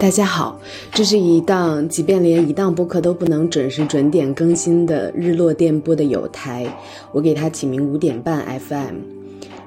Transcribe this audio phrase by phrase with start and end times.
[0.00, 0.58] 大家好，
[0.92, 6.74] 这是一档即便连一档播客都不能准时准点更新的日落电波的有台，
[7.12, 8.94] 我给它起名五点半 FM。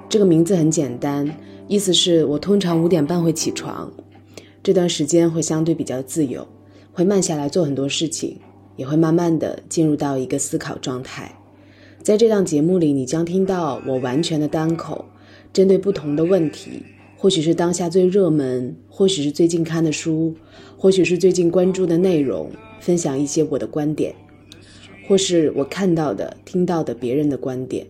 [0.10, 1.32] 这个名字很简单，
[1.68, 3.94] 意思是我通常五点半会起床，
[4.64, 6.48] 这段时间会相对比较自由，
[6.92, 8.40] 会慢下来做很多事情，
[8.76, 11.32] 也会慢慢的进入到一个思考状态。
[12.02, 15.06] 在这档节目里，你将听到我完全的单口，
[15.54, 16.82] 针对不同的问题。
[17.24, 20.36] 或许是当下最热门，或许是最近看的书，
[20.78, 24.14] 或许是最近关注的内容，分享一些我的观点，
[25.08, 27.88] 或是我看到的、听到的别人的观点，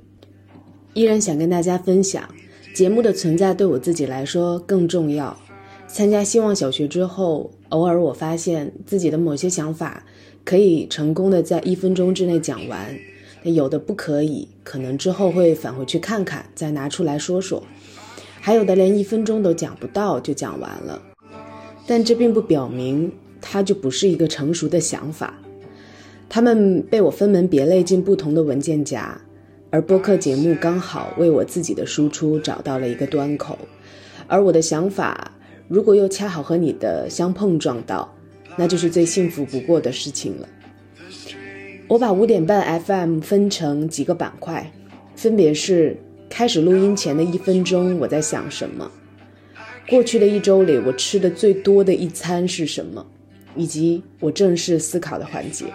[0.94, 2.30] 依然想跟大家分享。
[2.76, 5.36] 节目的存在对我自己来说更重要。
[5.88, 10.06] 参加希望小学之后，偶尔我发现自己的某些想法
[10.46, 12.96] 可以成功的在一分钟之内讲完，
[13.42, 17.64] 有的不可以，可能之后会返回去看看，再拿出来说说。
[18.46, 21.02] 还有的连一分钟都讲不到就讲完了，
[21.88, 25.34] 但这并不表明它就不是一个成熟的想法。
[26.28, 29.18] 他们被我分门别类进不同的文件夹，
[29.70, 33.58] 而播客节目刚好为我自己的输出找到了一个端口。
[34.28, 35.32] 而我的想法
[35.70, 38.14] 如果又恰好和你的相碰撞到，
[38.58, 40.50] 那就是最幸福不过的事情了。
[41.88, 44.70] 我把五点半 FM 分成几个板块，
[45.16, 45.96] 分别是。
[46.36, 48.90] 开始录音前的一分钟，我在想什么？
[49.88, 53.06] 过去的一周里，我吃的最多的一餐是什么？
[53.56, 55.66] 以及我正式思考的环节。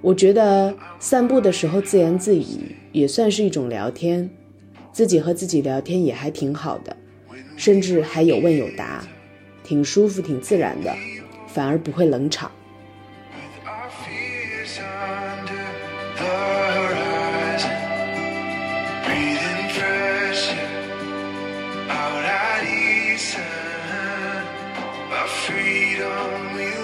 [0.00, 4.30] 我觉得散步的时候自言自语也算是一种聊天，
[4.90, 6.96] 自己和自己聊天也还挺好的，
[7.58, 9.06] 甚至还有问有答，
[9.62, 10.90] 挺舒服、挺自然的，
[11.46, 12.50] 反而不会冷场。
[25.64, 26.83] Freedom we